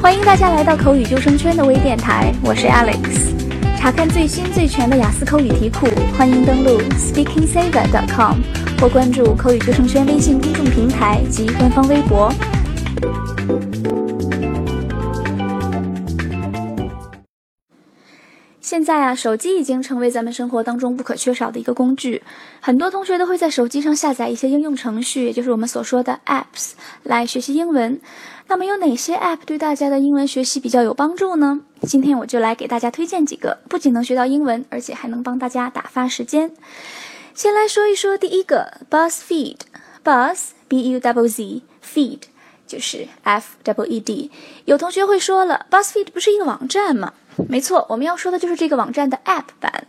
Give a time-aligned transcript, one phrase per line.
[0.00, 3.34] 欢迎大家来到口语救生圈的微电台，我是 Alex。
[3.76, 8.36] 查看最新最全的雅思口语题库，欢迎登录 SpeakingSaver.com
[8.80, 12.32] 或关注口语救生圈微信公众平台及官方微博。
[18.78, 22.22] 现在啊，手机已经成为咱们生活当中不可缺少的一个工具。
[22.60, 28.00] 很多同学都会在手机上下载一些应用程序，也就是我们所说的 apps，来学习英文。
[28.46, 31.60] 那么有哪些 app 对大家的英文学习比较有帮助呢？
[31.82, 36.52] 今天我就来给大家推荐几个，不仅能学到英文，而且还能帮大家打发时间。
[37.34, 42.20] 先来说一说第一个，BuzzFeed，Buzz B U W Z，Feed
[42.68, 44.30] 就是 F W E D。
[44.66, 47.14] 有同学会说了，BuzzFeed 不是一个网站吗？
[47.48, 49.86] 没错，我们要说的就是这个网站的 App 版，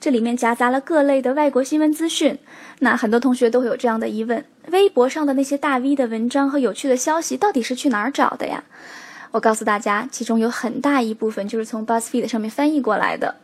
[0.00, 2.38] 这里面夹杂了各类的外国新闻资讯。
[2.78, 8.62] 那很多同学都会有这样的疑问：微博上的那些大 V 的文章和有趣的消息，到底是去哪儿找的呀？
[9.32, 13.34] 我告诉大家，其中有很大一部分就是从 BuzzFeed 上面翻译过来的。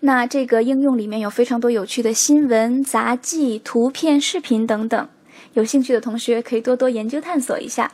[0.00, 5.08] 那这个应用里面有非常多有趣的新闻、杂技、图片、视频等等，
[5.54, 7.90] 有兴趣的同学可以多多研究探索一下。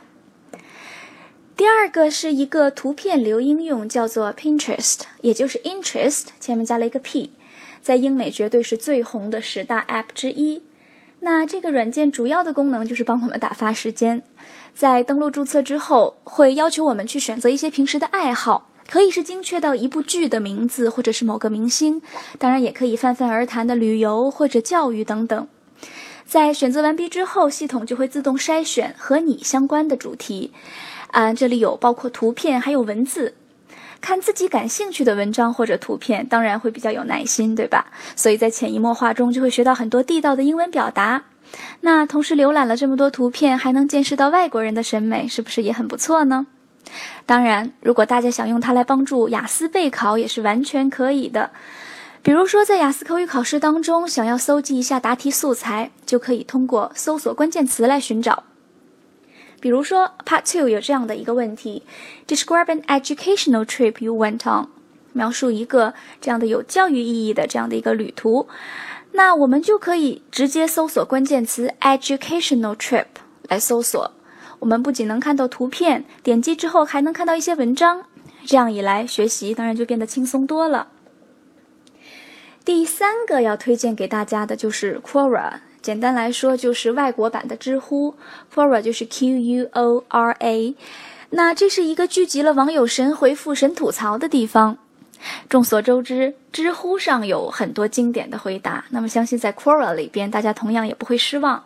[1.55, 7.31] 第二个是一个图片流应用，叫做 Pinterest，也就是 interest 前面加了一个 p，
[7.81, 10.63] 在英美绝对是最红的十大 app 之一。
[11.19, 14.23] 那这个软件主要的功能就是帮我们打发时间，
[14.73, 22.01] 在登录注册之后，会要求我们去选择一些平时的爱好，可以是精确到一部剧的名字，或者是某个明星，
[22.39, 25.47] 当然也可以泛泛而谈的旅游或者教育等等。
[26.25, 30.51] 在选择完毕之后，系统就会自动筛选和你相关的主题。
[31.13, 33.35] 啊，这里有包括图片，还有文字，
[34.01, 37.85] 看自己感兴趣的文章或者图片，当然会比较有耐心，对吧？
[38.15, 41.25] 所以在潜移默化中就会学到很多地道的英文表达。
[41.81, 46.47] 那同时浏览了这么多图片，还能见识到外国人的审美，是不是也很不错呢？
[47.27, 51.51] 当然，如果大家想用它来帮助雅思备考，也是完全可以的。
[52.23, 58.43] 比如说，在雅思口语考试当中，想要搜集一下答题素材，就可以通过搜索关键词来寻找。
[59.63, 61.83] 比如说，Part Two 有这样的一个问题
[62.27, 64.67] ：Describe an educational trip you went on。
[65.13, 68.49] 描述一个这样的有教育意义的这样的一个旅途。
[69.13, 73.05] 那我们就可以直接搜索关键词 educational trip
[73.47, 74.11] 来搜索。
[74.59, 78.03] 我们不仅能看到图片，点击之后还能看到一些文章。
[78.45, 80.89] 这样一来，学习当然就变得轻松多了。
[82.65, 85.59] 第三个要推荐给大家的就是 Quora。
[85.83, 88.15] 简单来说，就是外国版的知乎
[88.55, 90.75] ，Quora 就是 Q U O R A。
[91.31, 94.77] 那这是一个聚集了网友神回复、神吐槽的地方。
[95.49, 101.65] 众所周知，知乎上有很多经典的回答，那么相信在 Quora 里边，大家同样也不会失望。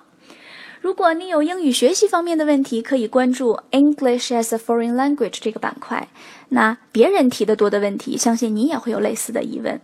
[0.82, 6.08] 如果你有英语学习方面的问题，可以关注 English as a Foreign Language 这个板块。
[6.50, 9.80] 那别人提的多的问题，相信你也会有类似的疑问。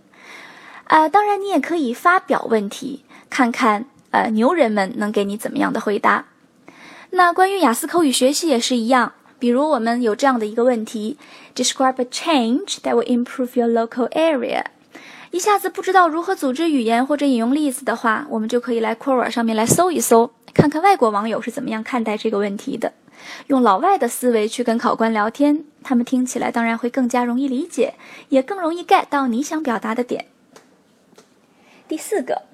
[0.86, 3.86] 啊，当然你也可以发表问题，看看。
[4.14, 6.26] 呃，牛人们能给你怎么样的回答？
[7.10, 11.18] 那关于雅思口语学习也是一样，比如我们有这样的一个问题
[11.56, 14.66] ：Describe a change that will improve your local area。
[15.32, 22.94] 一下子不知道如何组织语言或者引用例子的话，我们就可以来 Quora 上面来搜一搜，看看外国网友是怎么样看待这个问题的。
[23.48, 27.96] 用老外的思维去跟考官聊天，他们听起来当然会更加容易理解，
[28.30, 30.28] 也更容易 get 到你想表达的点。
[31.88, 32.53] 第四个。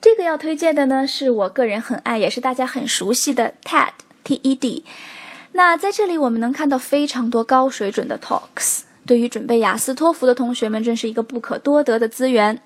[0.00, 4.84] 这个要推荐的呢，是我个人很爱，也是大家很熟悉的 TED，T-E-D。
[5.52, 12.62] 那在这里我们能看到非常多高水准的 talks，对于准备雅思、托福的同学们，真是一个不可多得的资源。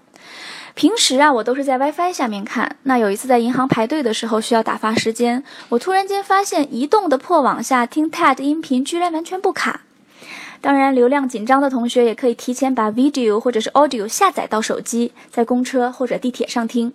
[0.74, 2.76] 平时啊，我都是在 WiFi 下面看。
[2.84, 9.80] 那有一次在银行排队的时候，需要打发时间，我突然间发现移动的破网下听 TED 音频居然完全不卡。
[10.60, 16.92] 当然，流量紧张的同学也可以提前把 video 或者是 audio 下载到手机，在公车或者地铁上听。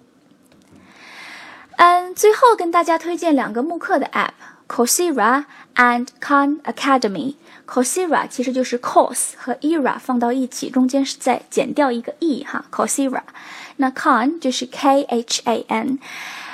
[1.82, 5.46] 嗯，最后跟大家推荐两个慕课的 app，Coursera
[5.76, 7.36] and Khan Academy。
[7.66, 13.22] Coursera 其实就是 course 和 era 放到一起，中间是再减掉一个 e 哈，Coursera。
[13.78, 16.00] 那 Khan 就是 K H A N。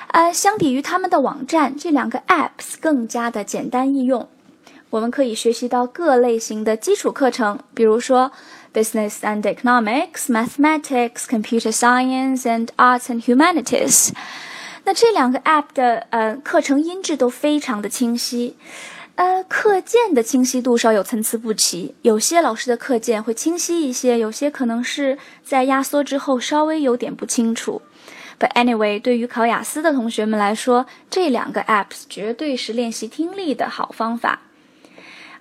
[0.09, 4.29] 呃，相比于他们的网站，这两个 apps 更加的简单易用。
[4.91, 8.31] 我们可以学习到各类型的基础课程，比如说
[8.71, 14.11] Business and Economics、Mathematics、Computer Science and Arts and Humanities。
[14.85, 18.55] 那这两个 app 的呃课程音质都非常的清晰，
[19.15, 27.81] 呃课件的清晰度稍有参差不齐，有些老师的课件会清晰一些，有些可能是在压缩之后稍微有点不清楚。
[28.39, 34.41] But anyway，对于考雅思的同学们来说，这两个 apps 绝对是练习听力的好方法。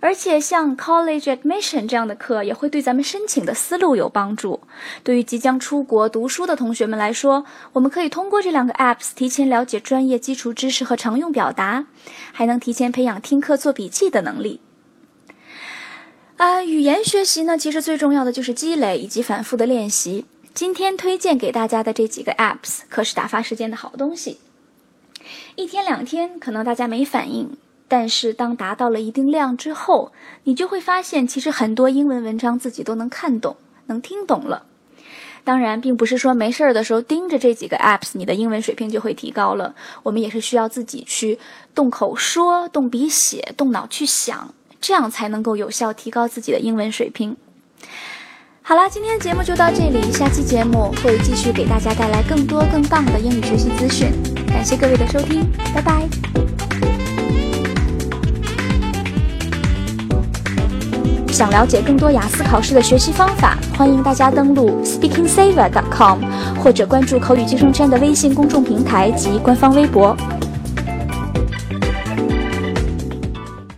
[0.01, 4.61] 而且像 College Admission 这样的课也会对咱们申请的思路有帮助。
[5.03, 11.87] 对于即将出国读书的同学们来说，我们可以通过这两个 apps 提前了解专业基础知识和常用表达，
[12.33, 14.61] 还能提前培养听课做笔记的能力。
[16.37, 20.27] 啊，语言学习呢，其实最重要的就是积累以及反复的练习。
[20.53, 24.39] 今天推荐给大家的这几个 apps 可是打发时间的好东西。
[25.57, 30.13] 一天两天可能大家没反应，但是当达到了一定量之后，
[30.45, 34.65] 你就会发现，其实很多英文文章自己都能看懂、能听懂了。
[35.45, 39.75] 当然，并不是说没事儿的时候盯着这几个 apps，你的英文水平就会提高了。
[40.03, 41.39] 我们也是需要自己去
[41.75, 44.55] 动口说、动笔写、动脑去想。
[44.81, 47.35] 这样才能够有效提高自己的英文水平。
[48.61, 54.11] 好了，今天节目就到这里，下期节目会继续给大家带来更多更棒的英语学习资讯。
[54.47, 56.44] 感谢各位的收听，拜拜。
[61.35, 66.21] 想了解更多雅思考试的学习方法，欢迎大家登录 SpeakingSaver.com，
[66.63, 70.17] 或者关注口语计生圈的微信公众平台及官方微博。